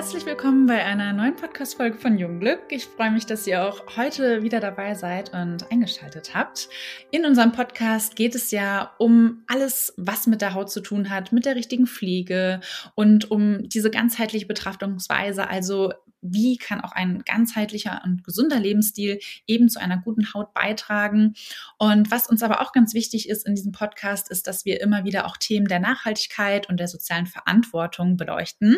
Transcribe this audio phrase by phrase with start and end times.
[0.00, 2.60] Herzlich willkommen bei einer neuen Podcast-Folge von Jungglück.
[2.70, 6.70] Ich freue mich, dass ihr auch heute wieder dabei seid und eingeschaltet habt.
[7.10, 11.32] In unserem Podcast geht es ja um alles, was mit der Haut zu tun hat,
[11.32, 12.60] mit der richtigen Pflege
[12.94, 15.50] und um diese ganzheitliche Betrachtungsweise.
[15.50, 21.34] Also wie kann auch ein ganzheitlicher und gesunder Lebensstil eben zu einer guten Haut beitragen.
[21.78, 25.04] Und was uns aber auch ganz wichtig ist in diesem Podcast, ist, dass wir immer
[25.04, 28.76] wieder auch Themen der Nachhaltigkeit und der sozialen Verantwortung beleuchten.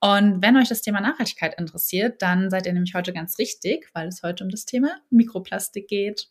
[0.00, 4.08] Und wenn euch das Thema Nachhaltigkeit interessiert, dann seid ihr nämlich heute ganz richtig, weil
[4.08, 6.28] es heute um das Thema Mikroplastik geht.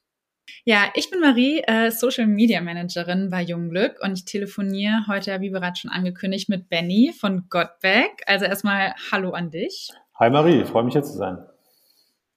[0.66, 5.50] Ja, ich bin Marie, äh, Social Media Managerin bei Jungglück und ich telefoniere heute, wie
[5.50, 8.24] bereits schon angekündigt, mit Benny von Godback.
[8.26, 9.90] Also erstmal Hallo an dich.
[10.22, 11.49] Hi Marie, freue mich hier zu sein.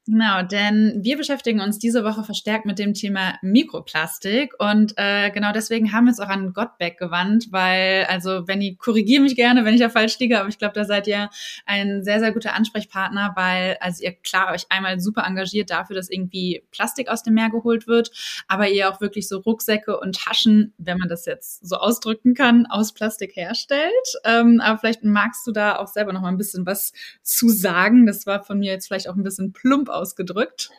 [0.04, 5.52] Genau, denn wir beschäftigen uns diese Woche verstärkt mit dem Thema Mikroplastik und äh, genau
[5.52, 9.74] deswegen haben wir uns auch an Gottbeck gewandt, weil, also Benny, korrigiere mich gerne, wenn
[9.74, 11.30] ich da falsch liege, aber ich glaube, da seid ihr
[11.66, 16.10] ein sehr, sehr guter Ansprechpartner, weil also ihr klar euch einmal super engagiert dafür, dass
[16.10, 18.10] irgendwie Plastik aus dem Meer geholt wird,
[18.48, 22.66] aber ihr auch wirklich so Rucksäcke und Taschen, wenn man das jetzt so ausdrücken kann,
[22.66, 23.92] aus Plastik herstellt.
[24.24, 26.92] Ähm, aber vielleicht magst du da auch selber noch mal ein bisschen was
[27.22, 28.04] zu sagen.
[28.04, 30.70] Das war von mir jetzt vielleicht auch ein bisschen plump ausgedrückt.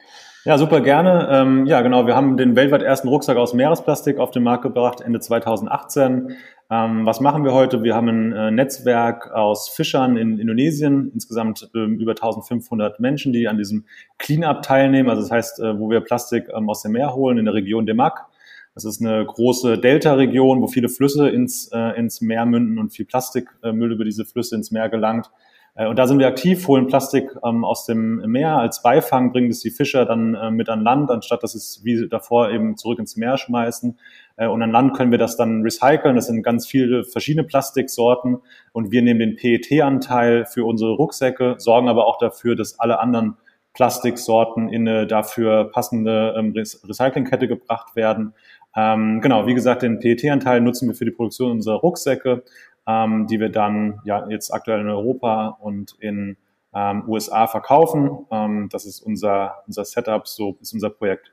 [0.46, 1.30] Ja, super gerne.
[1.32, 2.06] Ähm, ja, genau.
[2.06, 6.36] Wir haben den weltweit ersten Rucksack aus Meeresplastik auf den Markt gebracht, Ende 2018.
[6.70, 7.82] Ähm, was machen wir heute?
[7.82, 13.48] Wir haben ein äh, Netzwerk aus Fischern in Indonesien, insgesamt ähm, über 1500 Menschen, die
[13.48, 13.86] an diesem
[14.18, 15.10] Cleanup teilnehmen.
[15.10, 17.86] Also das heißt, äh, wo wir Plastik ähm, aus dem Meer holen in der Region
[17.86, 18.26] Demak.
[18.76, 23.06] Das ist eine große Delta-Region, wo viele Flüsse ins, äh, ins Meer münden und viel
[23.06, 25.30] Plastikmüll über diese Flüsse ins Meer gelangt.
[25.76, 29.50] Äh, und da sind wir aktiv, holen Plastik ähm, aus dem Meer als Beifang, bringen
[29.50, 33.00] es die Fischer dann äh, mit an Land, anstatt dass es wie davor eben zurück
[33.00, 33.98] ins Meer schmeißen.
[34.38, 36.16] Äh, und an Land können wir das dann recyceln.
[36.16, 38.38] Das sind ganz viele verschiedene Plastiksorten.
[38.72, 43.38] Und wir nehmen den PET-Anteil für unsere Rucksäcke, sorgen aber auch dafür, dass alle anderen
[43.74, 48.34] Plastiksorten in eine dafür passende ähm, Recyclingkette gebracht werden.
[48.76, 52.44] Ähm, genau, wie gesagt, den PET-Anteil nutzen wir für die Produktion unserer Rucksäcke
[52.88, 56.38] ähm, die wir dann ja jetzt aktuell in Europa und in
[56.74, 58.26] ähm, USA verkaufen.
[58.32, 61.33] Ähm, das ist unser, unser Setup, so ist unser Projekt.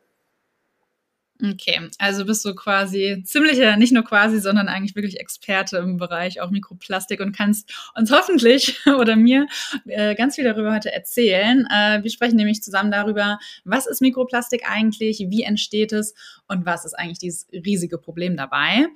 [1.42, 6.40] Okay, also bist du quasi ziemlicher, nicht nur quasi, sondern eigentlich wirklich Experte im Bereich
[6.40, 9.46] auch Mikroplastik und kannst uns hoffentlich oder mir
[9.86, 11.66] äh, ganz viel darüber heute erzählen.
[11.70, 16.14] Äh, wir sprechen nämlich zusammen darüber, was ist Mikroplastik eigentlich, wie entsteht es
[16.46, 18.86] und was ist eigentlich dieses riesige Problem dabei.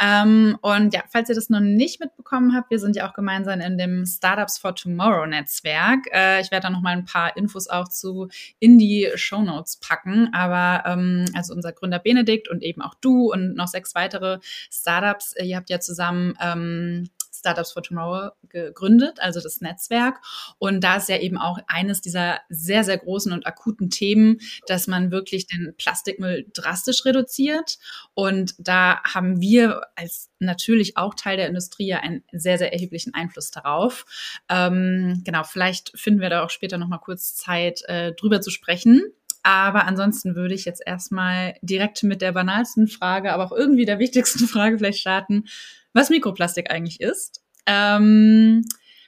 [0.00, 3.60] Ähm, und ja, falls ihr das noch nicht mitbekommen habt, wir sind ja auch gemeinsam
[3.60, 6.00] in dem Startups for Tomorrow Netzwerk.
[6.12, 8.28] Äh, ich werde da noch mal ein paar Infos auch zu
[8.58, 12.94] in die Show Notes packen, aber ähm, also unser Grund Gründer Benedikt und eben auch
[12.94, 14.38] du und noch sechs weitere
[14.72, 15.34] Startups.
[15.34, 20.20] Äh, ihr habt ja zusammen ähm, Startups for Tomorrow gegründet, also das Netzwerk.
[20.58, 24.86] Und da ist ja eben auch eines dieser sehr, sehr großen und akuten Themen, dass
[24.86, 27.78] man wirklich den Plastikmüll drastisch reduziert.
[28.14, 33.14] Und da haben wir als natürlich auch Teil der Industrie ja einen sehr, sehr erheblichen
[33.14, 34.06] Einfluss darauf.
[34.48, 39.02] Ähm, genau, vielleicht finden wir da auch später nochmal kurz Zeit, äh, drüber zu sprechen.
[39.46, 44.00] Aber ansonsten würde ich jetzt erstmal direkt mit der banalsten Frage, aber auch irgendwie der
[44.00, 45.44] wichtigsten Frage vielleicht starten,
[45.92, 47.44] was Mikroplastik eigentlich ist.
[47.64, 48.64] Ähm,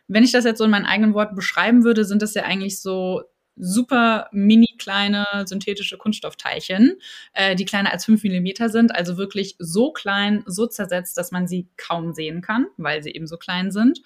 [0.06, 2.80] wenn ich das jetzt so in meinen eigenen Worten beschreiben würde, sind das ja eigentlich
[2.80, 3.22] so
[3.56, 7.00] super mini kleine synthetische Kunststoffteilchen,
[7.32, 11.48] äh, die kleiner als fünf Millimeter sind, also wirklich so klein, so zersetzt, dass man
[11.48, 14.02] sie kaum sehen kann, weil sie eben so klein sind.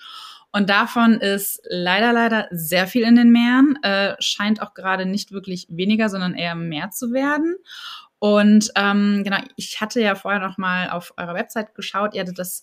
[0.53, 3.79] Und davon ist leider, leider sehr viel in den Meeren.
[3.83, 7.57] Äh, scheint auch gerade nicht wirklich weniger, sondern eher mehr zu werden.
[8.23, 12.15] Und ähm, genau, ich hatte ja vorher noch mal auf eurer Website geschaut.
[12.15, 12.63] Ihr hattet das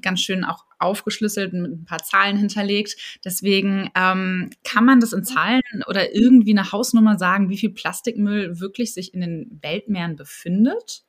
[0.00, 2.96] ganz schön auch aufgeschlüsselt mit ein paar Zahlen hinterlegt.
[3.22, 8.60] Deswegen ähm, kann man das in Zahlen oder irgendwie eine Hausnummer sagen, wie viel Plastikmüll
[8.60, 11.04] wirklich sich in den Weltmeeren befindet?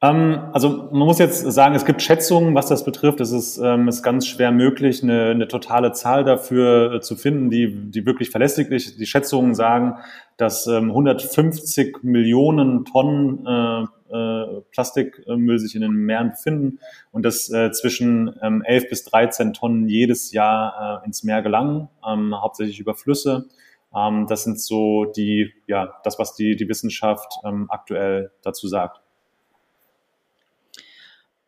[0.00, 3.20] Ähm, also man muss jetzt sagen, es gibt Schätzungen, was das betrifft.
[3.20, 7.50] Es ist, ähm, ist ganz schwer möglich, eine, eine totale Zahl dafür äh, zu finden,
[7.50, 9.00] die, die wirklich verlässlich ist.
[9.00, 9.96] Die Schätzungen sagen,
[10.36, 16.78] dass ähm, 150 Millionen Tonnen äh, äh, Plastikmüll sich in den Meeren befinden
[17.10, 21.88] und dass äh, zwischen ähm, 11 bis 13 Tonnen jedes Jahr äh, ins Meer gelangen,
[22.08, 23.46] ähm, hauptsächlich über Flüsse.
[23.92, 29.00] Ähm, das sind so die, ja, das, was die, die Wissenschaft ähm, aktuell dazu sagt.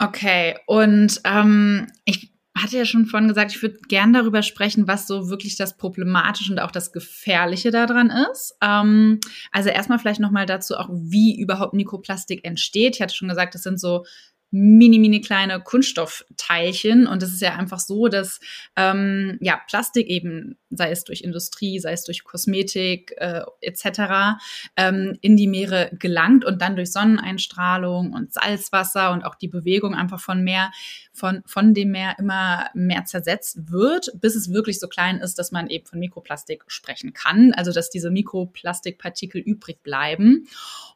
[0.02, 5.06] Okay, und ähm, ich hatte ja schon vorhin gesagt, ich würde gern darüber sprechen, was
[5.06, 8.56] so wirklich das Problematische und auch das Gefährliche daran ist.
[8.62, 9.20] Ähm,
[9.52, 12.97] also erstmal vielleicht nochmal dazu auch, wie überhaupt Mikroplastik entsteht.
[12.97, 14.05] Ich hatte schon gesagt, das sind so
[14.50, 17.06] mini, mini kleine Kunststoffteilchen.
[17.06, 18.41] Und es ist ja einfach so, dass
[18.76, 24.41] ähm, ja Plastik eben, sei es durch Industrie, sei es durch Kosmetik äh, etc.,
[24.76, 29.94] ähm, in die Meere gelangt und dann durch Sonneneinstrahlung und Salzwasser und auch die Bewegung
[29.94, 30.73] einfach von Meer,
[31.12, 35.53] von, von dem Meer immer mehr zersetzt wird, bis es wirklich so klein ist, dass
[35.53, 37.53] man eben von Mikroplastik sprechen kann.
[37.53, 40.49] Also dass diese Mikroplastikpartikel übrig bleiben.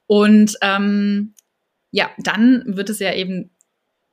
[0.06, 1.34] Und ähm,
[1.94, 3.56] ja, dann wird es ja eben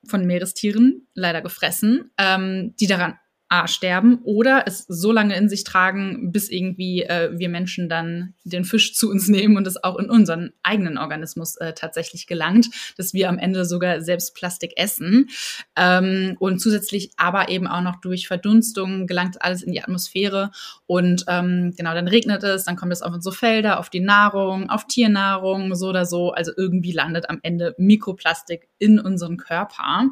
[0.08, 3.18] von Meerestieren leider gefressen, ähm, die daran
[3.52, 8.34] A, sterben oder es so lange in sich tragen, bis irgendwie äh, wir Menschen dann
[8.46, 12.68] den Fisch zu uns nehmen und es auch in unseren eigenen Organismus äh, tatsächlich gelangt,
[12.98, 15.30] dass wir am Ende sogar selbst Plastik essen.
[15.76, 20.52] Ähm, und zusätzlich aber eben auch noch durch Verdunstung gelangt alles in die Atmosphäre
[20.88, 24.70] und ähm, genau, dann regnet es, dann kommt es auf unsere Felder, auf die Nahrung,
[24.70, 26.32] auf Tiernahrung, so oder so.
[26.32, 30.10] Also irgendwie landet am Ende Mikroplastik in unseren Körper.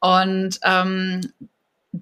[0.00, 1.20] Und ähm,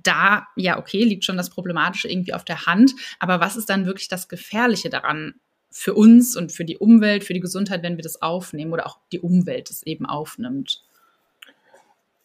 [0.02, 2.92] da, ja, okay, liegt schon das Problematische irgendwie auf der Hand.
[3.18, 5.34] Aber was ist dann wirklich das Gefährliche daran
[5.70, 8.98] für uns und für die Umwelt, für die Gesundheit, wenn wir das aufnehmen oder auch
[9.12, 10.82] die Umwelt es eben aufnimmt?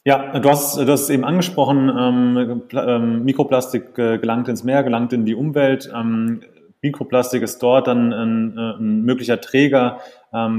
[0.05, 4.83] Ja, du hast, du hast es eben angesprochen, ähm, ähm, Mikroplastik äh, gelangt ins Meer,
[4.83, 5.91] gelangt in die Umwelt.
[5.93, 6.41] Ähm,
[6.81, 9.99] Mikroplastik ist dort dann ein, äh, ein möglicher Träger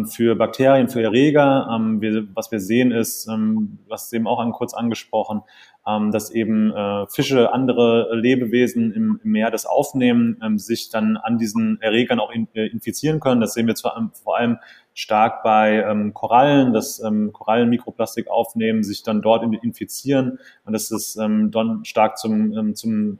[0.06, 1.69] für Bakterien, für Erreger.
[1.70, 5.43] Ähm, wir, was wir sehen ist, ähm, was eben auch an, kurz angesprochen,
[5.87, 11.17] ähm, dass eben äh, Fische, andere Lebewesen im, im Meer das aufnehmen, ähm, sich dann
[11.17, 13.41] an diesen Erregern auch in, äh, infizieren können.
[13.41, 14.59] Das sehen wir zwar vor allem
[14.94, 20.91] stark bei ähm, Korallen, dass ähm, Korallen Mikroplastik aufnehmen, sich dann dort infizieren und das
[20.91, 23.19] ist ähm, dann stark zum, ähm, zum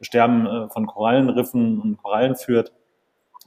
[0.00, 2.72] Sterben äh, von Korallenriffen und Korallen führt,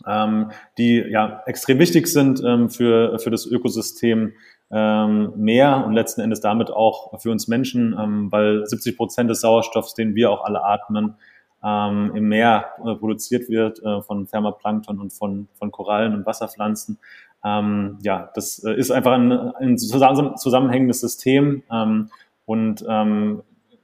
[0.08, 4.34] ähm, die ja extrem wichtig sind ähm, für, für das Ökosystem
[4.72, 9.42] ähm, Meer und letzten Endes damit auch für uns Menschen, ähm, weil 70 Prozent des
[9.42, 11.16] Sauerstoffs, den wir auch alle atmen,
[11.64, 16.98] ähm, im Meer äh, produziert wird äh, von Thermoplankton und von, von Korallen und Wasserpflanzen.
[17.44, 22.10] Ähm, ja, das äh, ist einfach ein, ein zusammenhängendes System ähm,
[22.46, 23.44] und ähm,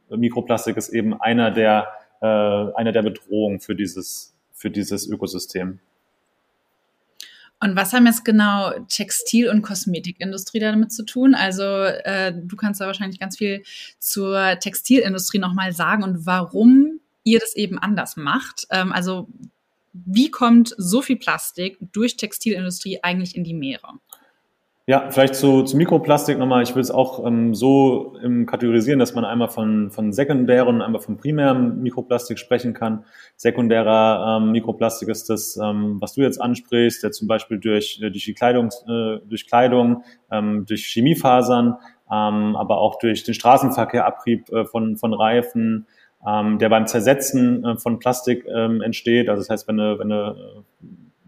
[0.09, 1.87] Mikroplastik ist eben einer der,
[2.21, 5.79] äh, einer der Bedrohungen für dieses, für dieses Ökosystem.
[7.61, 11.35] Und was haben jetzt genau Textil- und Kosmetikindustrie damit zu tun?
[11.35, 13.63] Also äh, du kannst da wahrscheinlich ganz viel
[13.99, 18.65] zur Textilindustrie nochmal sagen und warum ihr das eben anders macht.
[18.71, 19.27] Ähm, also
[19.93, 23.99] wie kommt so viel Plastik durch Textilindustrie eigentlich in die Meere?
[24.91, 26.63] Ja, vielleicht zu, zu Mikroplastik nochmal.
[26.63, 30.81] Ich will es auch ähm, so ähm, kategorisieren, dass man einmal von, von sekundären und
[30.81, 33.05] einmal von primärem Mikroplastik sprechen kann.
[33.37, 38.09] Sekundärer ähm, Mikroplastik ist das, ähm, was du jetzt ansprichst, der zum Beispiel durch, äh,
[38.09, 41.77] durch die Kleidung, äh, durch Kleidung, ähm, durch Chemiefasern,
[42.11, 45.87] ähm, aber auch durch den Straßenverkehr, Abrieb äh, von, von Reifen,
[46.27, 49.29] ähm, der beim Zersetzen äh, von Plastik ähm, entsteht.
[49.29, 50.35] Also das heißt, wenn eine, wenn eine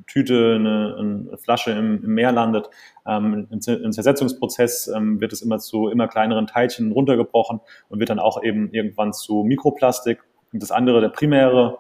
[0.06, 2.70] Tüte, eine, eine Flasche im, im, Meer landet.
[3.06, 7.60] Ähm, im, Zersetzungsprozess ähm, wird es immer zu immer kleineren Teilchen runtergebrochen
[7.90, 10.24] und wird dann auch eben irgendwann zu Mikroplastik.
[10.52, 11.80] Und das andere, der primäre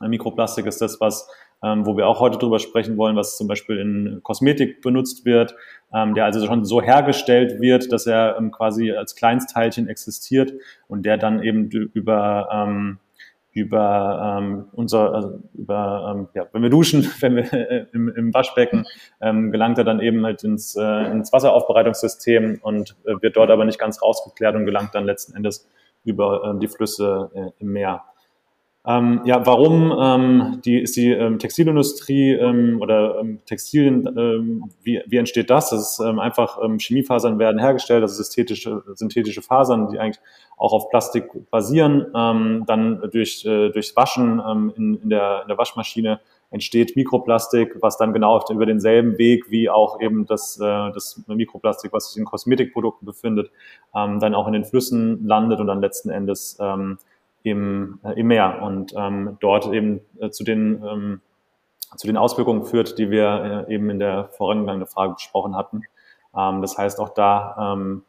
[0.00, 1.28] äh, Mikroplastik ist das, was
[1.62, 5.54] ähm, wo wir auch heute drüber sprechen wollen, was zum Beispiel in Kosmetik benutzt wird,
[5.92, 10.52] ähm, der also schon so hergestellt wird, dass er ähm, quasi als Kleinstteilchen existiert
[10.86, 12.98] und der dann eben über ähm,
[13.52, 18.34] über ähm, unser, also über, ähm, ja, wenn wir duschen, wenn wir äh, im, im
[18.34, 18.86] Waschbecken,
[19.20, 23.64] ähm, gelangt er dann eben halt ins, äh, ins Wasseraufbereitungssystem und äh, wird dort aber
[23.64, 25.68] nicht ganz rausgeklärt und gelangt dann letzten Endes
[26.04, 28.02] über äh, die Flüsse äh, im Meer.
[28.86, 35.02] Ähm, ja, warum ähm, die, ist die ähm, Textilindustrie ähm, oder ähm, Textilien, ähm, wie,
[35.06, 35.70] wie entsteht das?
[35.70, 40.22] Das ist ähm, einfach ähm, Chemiefasern werden hergestellt, also synthetische, synthetische Fasern, die eigentlich
[40.56, 42.06] auch auf Plastik basieren.
[42.14, 46.20] Ähm, dann durch, äh, durchs Waschen ähm, in, in, der, in der Waschmaschine
[46.50, 51.92] entsteht Mikroplastik, was dann genau über denselben Weg wie auch eben das, äh, das Mikroplastik,
[51.92, 53.50] was sich in Kosmetikprodukten befindet,
[53.94, 56.98] ähm, dann auch in den Flüssen landet und dann letzten Endes ähm,
[57.50, 61.20] im, äh, im Meer und ähm, dort eben äh, zu den ähm,
[61.96, 65.82] zu den Auswirkungen führt, die wir äh, eben in der vorangegangenen Frage besprochen hatten.
[66.36, 68.02] Ähm, das heißt, auch da ähm,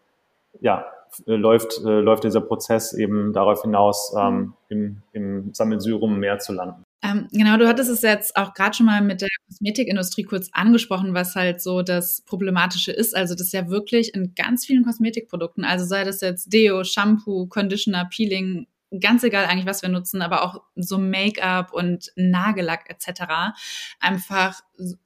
[0.59, 0.85] ja,
[1.25, 6.83] läuft, äh, läuft dieser Prozess eben darauf hinaus, ähm, im, im Sammelsurium mehr zu landen.
[7.01, 11.13] Ähm, genau, du hattest es jetzt auch gerade schon mal mit der Kosmetikindustrie kurz angesprochen,
[11.13, 13.15] was halt so das Problematische ist.
[13.15, 17.47] Also das ist ja wirklich in ganz vielen Kosmetikprodukten, also sei das jetzt Deo, Shampoo,
[17.47, 18.67] Conditioner, Peeling,
[18.97, 23.53] ganz egal eigentlich, was wir nutzen, aber auch so Make-up und Nagellack etc.
[23.99, 24.61] einfach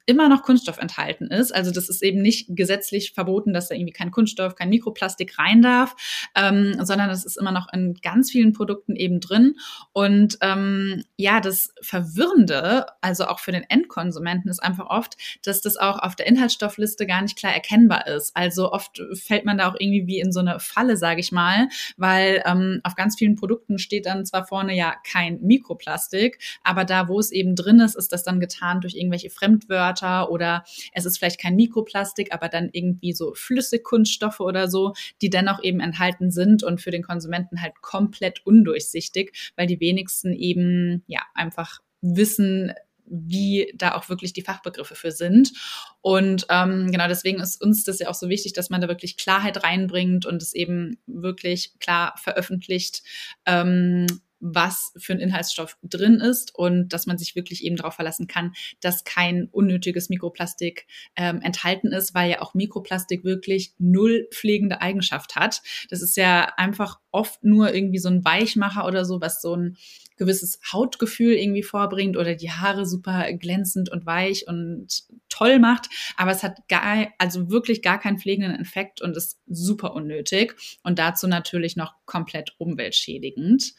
[0.06, 1.54] immer noch Kunststoff enthalten ist.
[1.54, 5.62] Also das ist eben nicht gesetzlich verboten, dass da irgendwie kein Kunststoff, kein Mikroplastik rein
[5.62, 5.94] darf,
[6.34, 9.56] ähm, sondern das ist immer noch in ganz vielen Produkten eben drin.
[9.92, 15.76] Und ähm, ja, das Verwirrende, also auch für den Endkonsumenten, ist einfach oft, dass das
[15.76, 18.36] auch auf der Inhaltsstoffliste gar nicht klar erkennbar ist.
[18.36, 21.68] Also oft fällt man da auch irgendwie wie in so eine Falle, sage ich mal,
[21.96, 27.08] weil ähm, auf ganz vielen Produkten steht dann zwar vorne ja kein Mikroplastik, aber da,
[27.08, 29.30] wo es eben drin ist, ist das dann getan durch irgendwelche
[29.64, 35.30] Fremdwörter oder es ist vielleicht kein Mikroplastik, aber dann irgendwie so Flüssigkunststoffe oder so, die
[35.30, 41.02] dennoch eben enthalten sind und für den Konsumenten halt komplett undurchsichtig, weil die wenigsten eben
[41.06, 42.72] ja einfach wissen,
[43.06, 45.52] wie da auch wirklich die Fachbegriffe für sind.
[46.00, 49.18] Und ähm, genau deswegen ist uns das ja auch so wichtig, dass man da wirklich
[49.18, 53.02] Klarheit reinbringt und es eben wirklich klar veröffentlicht,
[53.44, 54.06] ähm,
[54.46, 58.52] was für ein Inhaltsstoff drin ist und dass man sich wirklich eben darauf verlassen kann,
[58.80, 60.86] dass kein unnötiges Mikroplastik
[61.16, 65.62] ähm, enthalten ist, weil ja auch Mikroplastik wirklich null pflegende Eigenschaft hat.
[65.88, 69.78] Das ist ja einfach oft nur irgendwie so ein Weichmacher oder so, was so ein
[70.16, 75.88] gewisses Hautgefühl irgendwie vorbringt oder die Haare super glänzend und weich und toll macht.
[76.16, 80.98] Aber es hat gar, also wirklich gar keinen pflegenden Effekt und ist super unnötig und
[80.98, 83.74] dazu natürlich noch komplett umweltschädigend.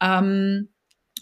[0.00, 0.68] Ähm,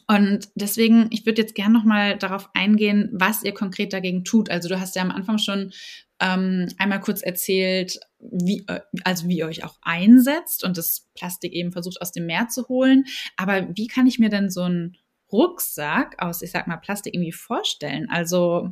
[0.06, 4.50] und deswegen, ich würde jetzt gerne nochmal darauf eingehen, was ihr konkret dagegen tut.
[4.50, 5.72] Also du hast ja am Anfang schon
[6.20, 11.52] ähm, einmal kurz erzählt, wie, äh, also wie ihr euch auch einsetzt und das Plastik
[11.52, 13.04] eben versucht aus dem Meer zu holen.
[13.36, 14.96] Aber wie kann ich mir denn so einen
[15.32, 18.08] Rucksack aus, ich sag mal, Plastik irgendwie vorstellen?
[18.10, 18.70] Also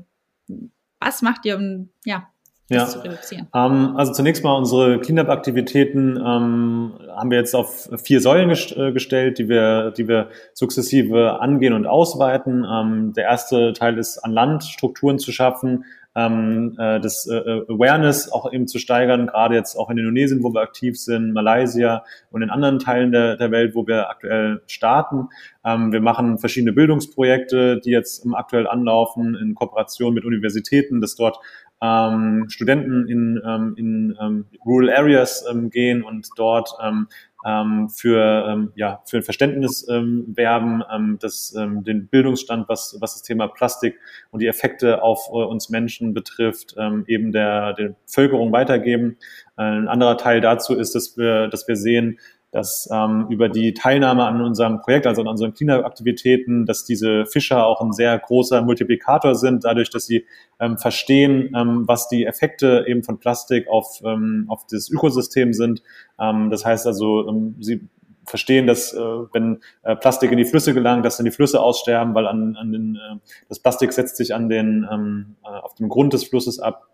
[1.00, 2.28] was macht ihr, um ja,
[2.68, 2.86] ja.
[2.86, 3.48] zu reduzieren?
[3.54, 8.92] Ähm, also zunächst mal unsere Cleanup-Aktivitäten ähm, haben wir jetzt auf vier Säulen gest äh,
[8.92, 12.64] gestellt, die wir, die wir sukzessive angehen und ausweiten.
[12.64, 15.84] Ähm, der erste Teil ist an Land Strukturen zu schaffen,
[16.14, 20.42] ähm, äh, das äh, äh, Awareness auch eben zu steigern, gerade jetzt auch in Indonesien,
[20.42, 24.62] wo wir aktiv sind, Malaysia und in anderen Teilen der, der Welt, wo wir aktuell
[24.66, 25.28] starten.
[25.64, 31.38] Ähm, wir machen verschiedene Bildungsprojekte, die jetzt aktuell anlaufen, in Kooperation mit Universitäten, dass dort
[31.82, 37.08] ähm, Studenten in, ähm, in ähm, Rural Areas ähm, gehen und dort ähm,
[37.44, 42.96] ähm, für, ähm, ja, für ein Verständnis ähm, werben, ähm, das, ähm, den Bildungsstand, was,
[43.00, 43.98] was das Thema Plastik
[44.30, 49.18] und die Effekte auf äh, uns Menschen betrifft, ähm, eben der, der Bevölkerung weitergeben.
[49.56, 52.18] Äh, ein anderer Teil dazu ist, dass wir, dass wir sehen,
[52.52, 57.66] dass ähm, über die Teilnahme an unserem Projekt, also an unseren Cleanup-Aktivitäten, dass diese Fischer
[57.66, 60.26] auch ein sehr großer Multiplikator sind, dadurch, dass sie
[60.60, 65.82] ähm, verstehen, ähm, was die Effekte eben von Plastik auf, ähm, auf das Ökosystem sind.
[66.20, 67.88] Ähm, das heißt also, ähm, sie
[68.26, 72.14] verstehen, dass äh, wenn äh, Plastik in die Flüsse gelangt, dass dann die Flüsse aussterben,
[72.14, 73.16] weil an, an den, äh,
[73.48, 76.91] das Plastik setzt sich an den, ähm, äh, auf dem Grund des Flusses ab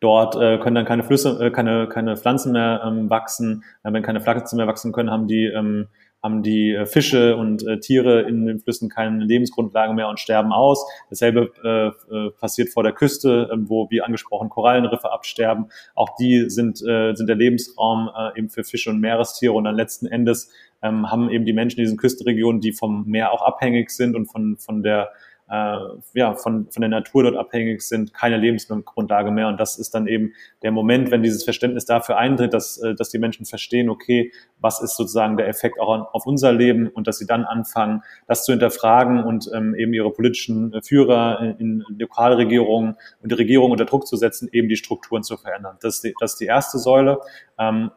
[0.00, 3.64] Dort äh, können dann keine Flüsse, äh, keine, keine Pflanzen mehr ähm, wachsen.
[3.84, 5.88] Äh, wenn keine Pflanzen mehr wachsen können, haben die, ähm,
[6.22, 10.52] haben die äh, Fische und äh, Tiere in den Flüssen keine Lebensgrundlage mehr und sterben
[10.52, 10.86] aus.
[11.10, 15.66] Dasselbe äh, äh, passiert vor der Küste, äh, wo, wie angesprochen, Korallenriffe absterben.
[15.94, 19.52] Auch die sind, äh, sind der Lebensraum äh, eben für Fische und Meerestiere.
[19.52, 20.50] Und dann letzten Endes
[20.82, 24.26] ähm, haben eben die Menschen in diesen Küstenregionen, die vom Meer auch abhängig sind und
[24.26, 25.10] von, von der
[25.50, 25.76] äh,
[26.14, 29.48] ja, von, von der Natur dort abhängig sind, keine Lebensgrundlage mehr.
[29.48, 33.10] Und das ist dann eben der Moment, wenn dieses Verständnis dafür eintritt, dass, äh, dass
[33.10, 37.08] die Menschen verstehen, okay, was ist sozusagen der Effekt auch an, auf unser Leben und
[37.08, 41.98] dass sie dann anfangen, das zu hinterfragen und ähm, eben ihre politischen Führer in, in
[41.98, 45.78] Lokalregierungen und die Regierung unter Druck zu setzen, eben die Strukturen zu verändern.
[45.82, 47.18] Das ist die, das ist die erste Säule.
[47.58, 47.90] Ähm,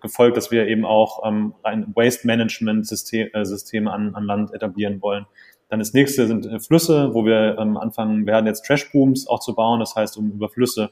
[0.00, 4.54] gefolgt, dass wir eben auch ähm, ein Waste Management System, äh, Systeme an, an Land
[4.54, 5.26] etablieren wollen.
[5.68, 9.54] Dann das nächste sind äh, Flüsse, wo wir ähm, anfangen werden, jetzt Trashbooms auch zu
[9.54, 9.80] bauen.
[9.80, 10.90] Das heißt, um über Flüsse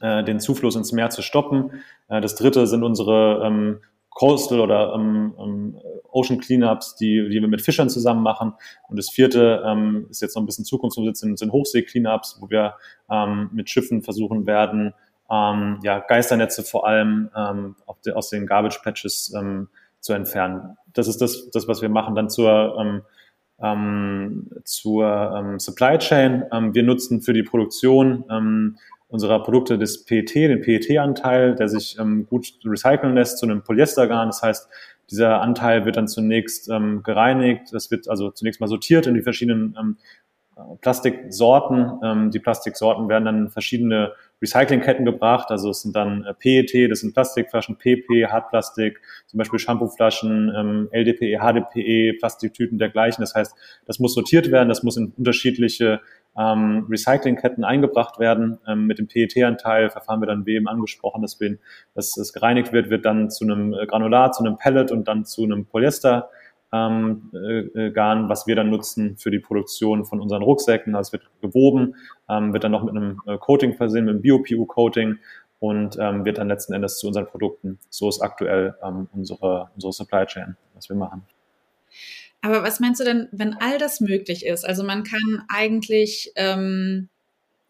[0.00, 1.82] äh, den Zufluss ins Meer zu stoppen.
[2.08, 3.80] Äh, das dritte sind unsere ähm,
[4.10, 5.80] Coastal oder ähm, ähm,
[6.10, 8.54] Ocean Cleanups, die, die wir mit Fischern zusammen machen.
[8.88, 12.74] Und das vierte ähm, ist jetzt noch ein bisschen Zukunftsmusik, sind, sind Hochsee-Cleanups, wo wir
[13.10, 14.92] ähm, mit Schiffen versuchen werden,
[15.30, 19.68] ähm, ja, Geisternetze vor allem ähm, de, aus den Garbage Patches ähm,
[20.00, 20.76] zu entfernen.
[20.94, 22.14] Das ist das, das, was wir machen.
[22.14, 23.02] Dann zur ähm,
[23.62, 26.44] ähm, zur ähm, Supply Chain.
[26.52, 31.98] Ähm, wir nutzen für die Produktion ähm, unserer Produkte das PET, den PET-Anteil, der sich
[31.98, 34.28] ähm, gut recyceln lässt zu einem Polyestergarn.
[34.28, 34.68] Das heißt,
[35.10, 37.72] dieser Anteil wird dann zunächst ähm, gereinigt.
[37.72, 39.98] Das wird also zunächst mal sortiert in die verschiedenen
[40.80, 42.30] Plastiksorten.
[42.32, 45.50] Die Plastiksorten werden dann verschiedene Recyclingketten gebracht.
[45.50, 50.88] Also es sind dann äh, PET, das sind Plastikflaschen, PP, Hartplastik, zum Beispiel Shampooflaschen, ähm,
[50.92, 53.22] LDPE, HDPE, Plastiktüten dergleichen.
[53.22, 53.54] Das heißt,
[53.86, 56.00] das muss sortiert werden, das muss in unterschiedliche
[56.38, 58.58] ähm, Recyclingketten eingebracht werden.
[58.66, 63.04] Ähm, mit dem PET-Anteil verfahren wir dann, wie eben angesprochen, dass, es gereinigt wird, wird
[63.04, 66.30] dann zu einem äh, Granulat, zu einem Pellet und dann zu einem Polyester
[66.72, 70.94] ähm, äh, Garn, was wir dann nutzen für die Produktion von unseren Rucksäcken.
[70.94, 71.94] Also es wird gewoben,
[72.28, 75.18] ähm, wird dann noch mit einem äh, Coating versehen, mit einem Bio-PU-Coating
[75.60, 77.78] und ähm, wird dann letzten Endes zu unseren Produkten.
[77.90, 81.22] So ist aktuell ähm, unsere, unsere Supply Chain, was wir machen.
[82.40, 84.64] Aber was meinst du denn, wenn all das möglich ist?
[84.64, 87.08] Also man kann eigentlich ähm,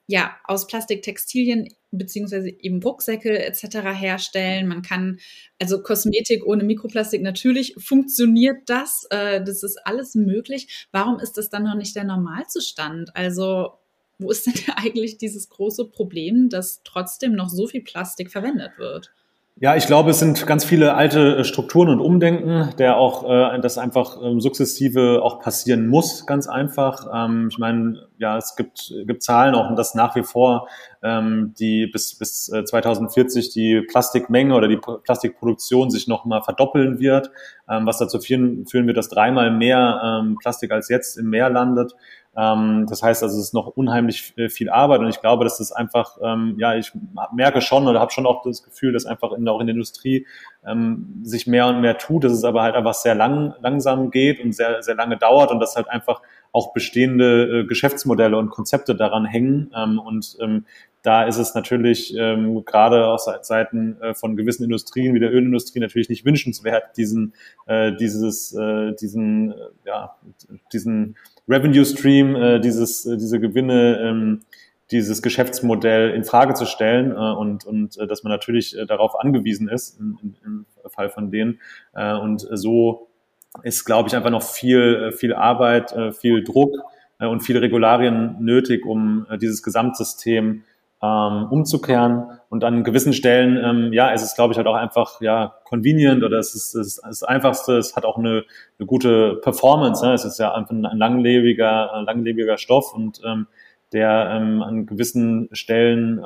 [0.09, 3.79] ja aus Plastiktextilien beziehungsweise eben Rucksäcke etc.
[3.95, 4.67] herstellen.
[4.67, 5.19] Man kann
[5.61, 9.07] also Kosmetik ohne Mikroplastik natürlich funktioniert das.
[9.11, 10.88] Äh, das ist alles möglich.
[10.93, 13.15] Warum ist das dann noch nicht der Normalzustand?
[13.15, 13.75] Also
[14.19, 19.12] wo ist denn eigentlich dieses große Problem, dass trotzdem noch so viel Plastik verwendet wird?
[19.61, 23.59] Ja, ich glaube, es sind ganz viele alte äh, Strukturen und Umdenken, der auch äh,
[23.61, 27.09] das einfach ähm, sukzessive auch passieren muss, ganz einfach.
[27.12, 30.69] Ähm, ich meine, ja, es gibt, gibt Zahlen auch, dass nach wie vor
[31.03, 37.33] ähm, die bis, bis 2040 äh, die Plastikmenge oder die Plastikproduktion sich nochmal verdoppeln wird,
[37.69, 41.50] ähm, was dazu führen, führen wird, dass dreimal mehr ähm, Plastik als jetzt im Meer
[41.50, 41.97] landet.
[42.38, 45.59] Ähm, das heißt also, es ist noch unheimlich äh, viel Arbeit und ich glaube, dass
[45.59, 46.92] das einfach, ähm, ja, ich
[47.33, 50.25] merke schon oder habe schon auch das Gefühl, dass einfach in, auch in der Industrie
[50.64, 54.38] ähm, sich mehr und mehr tut, dass es aber halt einfach sehr lang, langsam geht
[54.38, 56.23] und sehr, sehr lange dauert und dass halt einfach
[56.59, 60.65] auch bestehende äh, Geschäftsmodelle und Konzepte daran hängen ähm, und ähm,
[61.03, 65.79] da ist es natürlich ähm, gerade aus Seiten äh, von gewissen Industrien wie der Ölindustrie
[65.81, 67.35] natürlich nicht wünschenswert, diesen,
[67.67, 69.55] äh, dieses, äh, diesen,
[69.87, 70.17] ja,
[70.73, 71.17] diesen
[71.49, 74.41] Revenue Stream, äh, dieses, äh, diese Gewinne, ähm,
[74.91, 79.19] dieses Geschäftsmodell in Frage zu stellen äh, und, und äh, dass man natürlich äh, darauf
[79.21, 81.61] angewiesen ist im, im Fall von denen.
[81.95, 83.08] Äh, und so
[83.62, 86.75] ist, glaube ich, einfach noch viel, äh, viel Arbeit, äh, viel Druck
[87.19, 90.65] äh, und viele Regularien nötig, um dieses Gesamtsystem
[91.03, 92.25] ähm, umzukehren.
[92.49, 96.25] Und an gewissen Stellen, ähm, ja, es ist, glaube ich, halt auch einfach ja convenient
[96.25, 97.77] oder es ist, es ist das Einfachste.
[97.77, 98.45] Es hat auch eine,
[98.79, 100.05] eine gute Performance.
[100.05, 100.14] Ne?
[100.14, 103.47] Es ist ja einfach ein langlebiger, langlebiger Stoff und ähm,
[103.92, 106.21] der ähm, an gewissen Stellen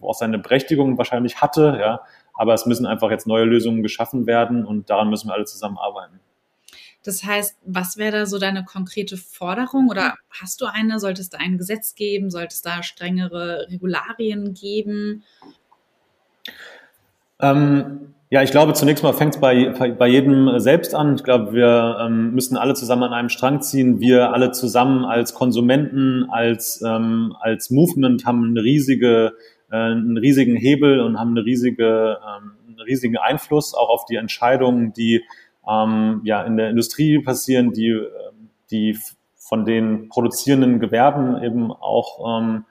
[0.00, 1.78] auch seine Berechtigung wahrscheinlich hatte.
[1.80, 2.00] Ja,
[2.38, 6.20] aber es müssen einfach jetzt neue Lösungen geschaffen werden und daran müssen wir alle zusammenarbeiten.
[7.02, 11.00] Das heißt, was wäre da so deine konkrete Forderung oder hast du eine?
[11.00, 12.30] Solltest du ein Gesetz geben?
[12.30, 15.24] Solltest da strengere Regularien geben?
[17.40, 21.16] Ähm, ja, ich glaube, zunächst mal fängt es bei, bei jedem selbst an.
[21.16, 24.00] Ich glaube, wir ähm, müssen alle zusammen an einem Strang ziehen.
[24.00, 29.32] Wir alle zusammen als Konsumenten, als, ähm, als Movement haben eine riesige,
[29.70, 34.92] einen riesigen Hebel und haben eine riesige, ähm, einen riesigen Einfluss auch auf die Entscheidungen,
[34.92, 35.24] die
[35.68, 38.98] ähm, ja, in der Industrie passieren, die, ähm, die
[39.36, 42.64] von den produzierenden Gewerben eben auch ähm,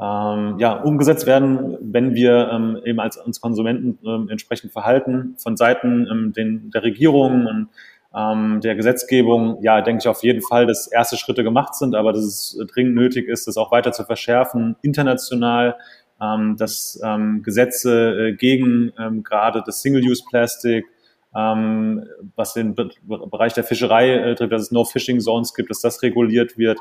[0.00, 5.34] ähm, ja, umgesetzt werden, wenn wir ähm, eben als uns Konsumenten ähm, entsprechend verhalten.
[5.38, 7.68] Von Seiten ähm, den, der Regierung und
[8.14, 12.12] ähm, der Gesetzgebung, ja, denke ich auf jeden Fall, dass erste Schritte gemacht sind, aber
[12.12, 15.76] dass es dringend nötig ist, das auch weiter zu verschärfen, international,
[16.20, 20.86] ähm, dass ähm, Gesetze äh, gegen ähm, gerade das Single-Use-Plastic,
[21.34, 26.02] ähm, was den Be Bereich der Fischerei äh, trifft, dass es No-Fishing-Zones gibt, dass das
[26.02, 26.78] reguliert wird.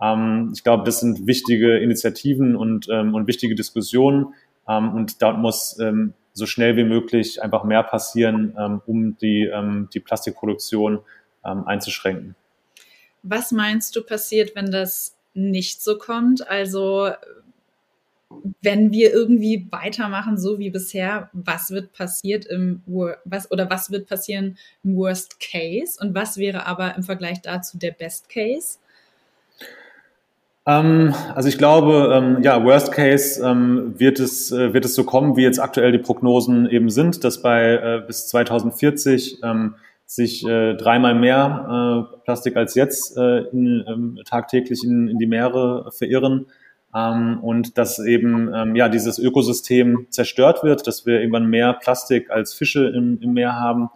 [0.00, 4.34] Ähm, ich glaube, das sind wichtige Initiativen und, ähm, und wichtige Diskussionen.
[4.68, 9.44] Ähm, und da muss ähm, so schnell wie möglich einfach mehr passieren, ähm, um die,
[9.44, 11.00] ähm, die Plastikproduktion
[11.44, 12.36] ähm, einzuschränken.
[13.22, 16.46] Was meinst du passiert, wenn das nicht so kommt?
[16.48, 17.10] Also
[18.60, 22.82] wenn wir irgendwie weitermachen, so wie bisher, was wird passiert im
[23.24, 27.78] was oder was wird passieren im Worst Case und was wäre aber im Vergleich dazu
[27.78, 28.78] der Best Case?
[30.66, 35.04] Ähm, also ich glaube, ähm, ja, Worst Case ähm, wird es äh, wird es so
[35.04, 40.44] kommen, wie jetzt aktuell die Prognosen eben sind, dass bei äh, bis 2040 ähm, sich
[40.44, 45.90] äh, dreimal mehr äh, Plastik als jetzt äh, in, ähm, tagtäglich in, in die Meere
[45.92, 46.46] verirren
[46.96, 52.30] ähm, und dass eben ähm, ja dieses Ökosystem zerstört wird, dass wir irgendwann mehr Plastik
[52.30, 53.90] als Fische im, im Meer haben,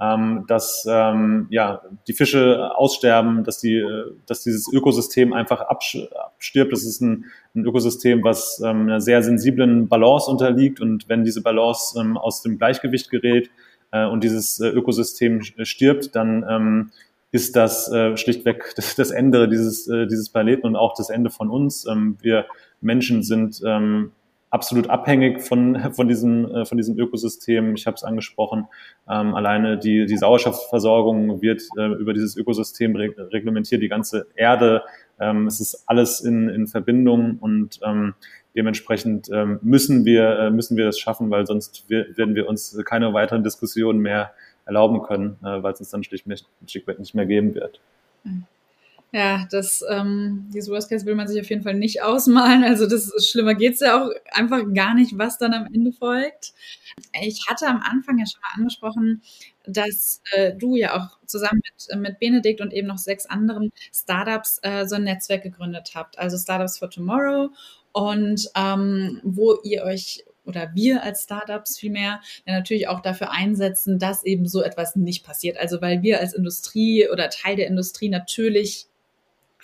[0.00, 6.72] ähm, dass ähm, ja die Fische aussterben, dass die, äh, dass dieses Ökosystem einfach abstirbt.
[6.72, 11.42] Das ist ein, ein Ökosystem, was ähm, einer sehr sensiblen Balance unterliegt und wenn diese
[11.42, 13.50] Balance ähm, aus dem Gleichgewicht gerät
[13.90, 16.90] äh, und dieses äh, Ökosystem stirbt, dann
[17.34, 21.30] ist das äh, schlichtweg das, das Ende dieses, äh, dieses Planeten und auch das Ende
[21.30, 21.84] von uns.
[21.84, 22.46] Ähm, wir
[22.80, 24.12] Menschen sind ähm,
[24.50, 27.74] absolut abhängig von, von, diesem, äh, von diesem Ökosystem.
[27.74, 28.68] Ich habe es angesprochen,
[29.10, 34.84] ähm, alleine die, die Sauerstoffversorgung wird äh, über dieses Ökosystem reglementiert, die ganze Erde.
[35.18, 38.14] Ähm, es ist alles in, in Verbindung und ähm,
[38.54, 43.12] dementsprechend ähm, müssen, wir, äh, müssen wir das schaffen, weil sonst werden wir uns keine
[43.12, 44.30] weiteren Diskussionen mehr
[44.66, 47.80] erlauben können, äh, weil es uns dann schlichtweg nicht mehr geben wird.
[49.14, 52.64] Ja, das, ähm, dieses Worst Case will man sich auf jeden Fall nicht ausmalen.
[52.64, 56.52] Also das ist schlimmer geht's ja auch einfach gar nicht, was dann am Ende folgt.
[57.22, 59.22] Ich hatte am Anfang ja schon mal angesprochen,
[59.66, 64.58] dass äh, du ja auch zusammen mit, mit Benedikt und eben noch sechs anderen Startups
[64.62, 67.50] äh, so ein Netzwerk gegründet habt, also Startups for Tomorrow
[67.92, 73.98] und ähm, wo ihr euch oder wir als Startups vielmehr ja natürlich auch dafür einsetzen,
[73.98, 75.58] dass eben so etwas nicht passiert.
[75.58, 78.86] Also weil wir als Industrie oder Teil der Industrie natürlich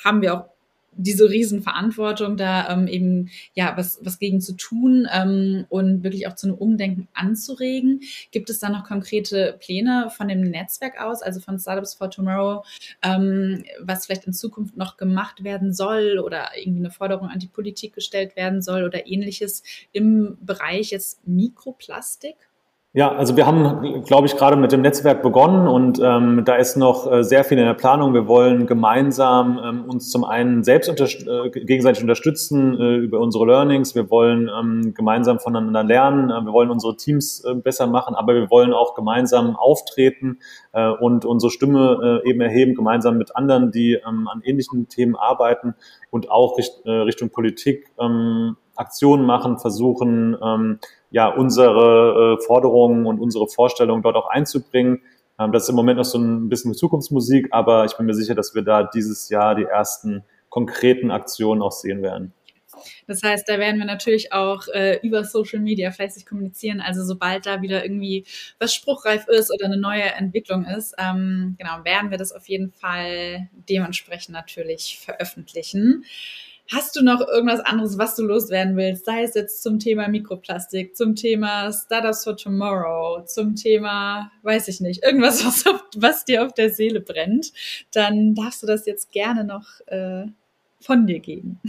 [0.03, 0.49] haben wir auch
[0.93, 6.35] diese Riesenverantwortung, da ähm, eben ja was, was gegen zu tun ähm, und wirklich auch
[6.35, 8.01] zu einem Umdenken anzuregen.
[8.33, 12.65] Gibt es da noch konkrete Pläne von dem Netzwerk aus, also von Startups for Tomorrow,
[13.03, 17.47] ähm, was vielleicht in Zukunft noch gemacht werden soll oder irgendwie eine Forderung an die
[17.47, 22.50] Politik gestellt werden soll oder ähnliches im Bereich jetzt Mikroplastik?
[22.93, 26.77] Ja, also wir haben, glaube ich, gerade mit dem Netzwerk begonnen und ähm, da ist
[26.77, 28.15] noch äh, sehr viel in der Planung.
[28.15, 33.47] Wir wollen gemeinsam ähm, uns zum einen selbst unter äh, gegenseitig unterstützen äh, über unsere
[33.47, 33.95] Learnings.
[33.95, 36.31] Wir wollen ähm, gemeinsam voneinander lernen.
[36.31, 40.41] Äh, wir wollen unsere Teams äh, besser machen, aber wir wollen auch gemeinsam auftreten
[40.73, 45.15] äh, und unsere Stimme äh, eben erheben, gemeinsam mit anderen, die ähm, an ähnlichen Themen
[45.15, 45.77] arbeiten
[46.11, 50.79] und auch richt, äh, Richtung Politik ähm, Aktionen machen, versuchen, ähm,
[51.11, 55.03] ja, unsere äh, Forderungen und unsere Vorstellungen dort auch einzubringen.
[55.39, 58.35] Ähm, das ist im Moment noch so ein bisschen Zukunftsmusik, aber ich bin mir sicher,
[58.35, 62.33] dass wir da dieses Jahr die ersten konkreten Aktionen auch sehen werden.
[63.07, 66.81] Das heißt, da werden wir natürlich auch äh, über Social Media fleißig kommunizieren.
[66.81, 68.27] Also sobald da wieder irgendwie
[68.59, 72.73] was spruchreif ist oder eine neue Entwicklung ist, ähm, genau, werden wir das auf jeden
[72.73, 76.05] Fall dementsprechend natürlich veröffentlichen.
[76.73, 79.05] Hast du noch irgendwas anderes, was du loswerden willst?
[79.05, 84.81] Sei es jetzt zum Thema Mikroplastik, zum Thema Startups for Tomorrow, zum Thema, weiß ich
[84.81, 87.53] nicht, irgendwas, was, auf, was dir auf der Seele brennt,
[87.93, 90.27] dann darfst du das jetzt gerne noch äh,
[90.81, 91.61] von dir geben.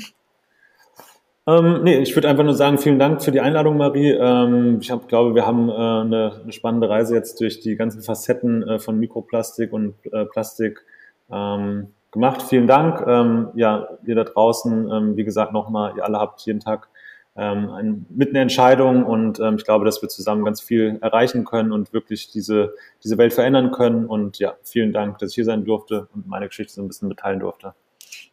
[1.48, 4.12] Ähm, nee, ich würde einfach nur sagen, vielen Dank für die Einladung, Marie.
[4.12, 8.04] Ähm, ich hab, glaube, wir haben äh, eine, eine, spannende Reise jetzt durch die ganzen
[8.04, 10.86] Facetten äh, von Mikroplastik und äh, Plastik
[11.32, 12.44] ähm, gemacht.
[12.44, 13.06] Vielen Dank.
[13.08, 16.90] Ähm, ja, ihr da draußen, ähm, wie gesagt, nochmal, ihr alle habt jeden Tag
[17.36, 21.46] ähm, ein, mit einer Entscheidung und ähm, ich glaube, dass wir zusammen ganz viel erreichen
[21.46, 24.06] können und wirklich diese, diese Welt verändern können.
[24.06, 27.08] Und ja, vielen Dank, dass ich hier sein durfte und meine Geschichte so ein bisschen
[27.08, 27.74] mitteilen durfte.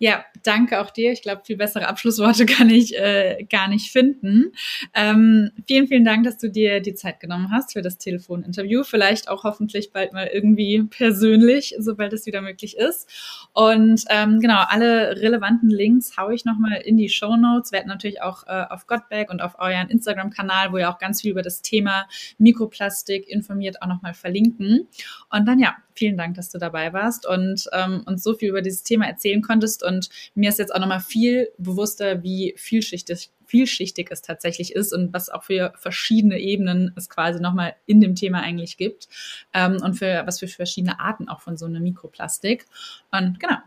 [0.01, 1.11] Ja, danke auch dir.
[1.11, 4.53] Ich glaube, viel bessere Abschlussworte kann ich äh, gar nicht finden.
[4.95, 8.85] Ähm, vielen, vielen Dank, dass du dir die Zeit genommen hast für das Telefoninterview.
[8.85, 13.11] Vielleicht auch hoffentlich bald mal irgendwie persönlich, sobald es wieder möglich ist.
[13.53, 17.73] Und ähm, genau, alle relevanten Links haue ich nochmal in die Show Notes.
[17.73, 21.33] Werden natürlich auch äh, auf Godback und auf euren Instagram-Kanal, wo ihr auch ganz viel
[21.33, 22.07] über das Thema
[22.39, 24.87] Mikroplastik informiert, auch nochmal verlinken.
[25.29, 28.63] Und dann ja, vielen Dank, dass du dabei warst und ähm, uns so viel über
[28.63, 29.83] dieses Thema erzählen konntest.
[29.83, 35.13] Und mir ist jetzt auch nochmal viel bewusster, wie vielschichtig, vielschichtig es tatsächlich ist und
[35.13, 39.09] was auch für verschiedene Ebenen es quasi nochmal in dem Thema eigentlich gibt
[39.53, 42.65] ähm, und für was für verschiedene Arten auch von so einem Mikroplastik.
[43.11, 43.59] Und genau,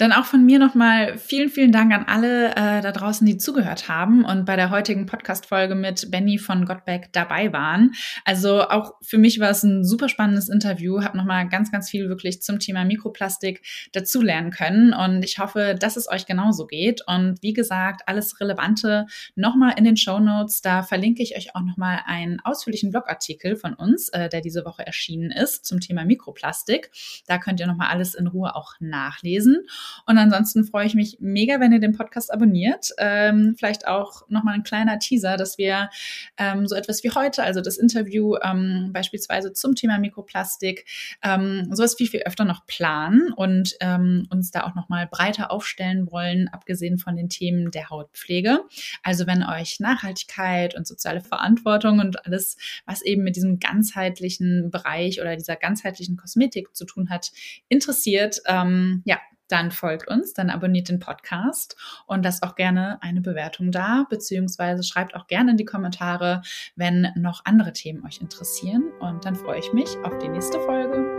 [0.00, 3.88] dann auch von mir nochmal vielen, vielen Dank an alle äh, da draußen, die zugehört
[3.88, 7.92] haben und bei der heutigen Podcast-Folge mit Benny von Gottbeck dabei waren.
[8.24, 12.08] Also auch für mich war es ein super spannendes Interview, habe nochmal ganz, ganz viel
[12.08, 17.02] wirklich zum Thema Mikroplastik dazulernen können und ich hoffe, dass es euch genauso geht.
[17.06, 20.62] Und wie gesagt, alles Relevante nochmal in den Show Notes.
[20.62, 24.86] Da verlinke ich euch auch nochmal einen ausführlichen Blogartikel von uns, äh, der diese Woche
[24.86, 26.90] erschienen ist zum Thema Mikroplastik.
[27.26, 29.66] Da könnt ihr nochmal alles in Ruhe auch nachlesen.
[30.06, 32.90] Und ansonsten freue ich mich mega, wenn ihr den Podcast abonniert.
[32.98, 35.90] Ähm, vielleicht auch nochmal ein kleiner Teaser, dass wir
[36.36, 40.86] ähm, so etwas wie heute, also das Interview ähm, beispielsweise zum Thema Mikroplastik,
[41.22, 46.10] ähm, sowas viel, viel öfter noch planen und ähm, uns da auch nochmal breiter aufstellen
[46.10, 48.60] wollen, abgesehen von den Themen der Hautpflege.
[49.02, 55.20] Also wenn euch Nachhaltigkeit und soziale Verantwortung und alles, was eben mit diesem ganzheitlichen Bereich
[55.20, 57.32] oder dieser ganzheitlichen Kosmetik zu tun hat,
[57.68, 59.18] interessiert, ähm, ja,
[59.50, 64.82] dann folgt uns, dann abonniert den Podcast und lasst auch gerne eine Bewertung da, beziehungsweise
[64.82, 66.42] schreibt auch gerne in die Kommentare,
[66.76, 68.84] wenn noch andere Themen euch interessieren.
[69.00, 71.09] Und dann freue ich mich auf die nächste Folge.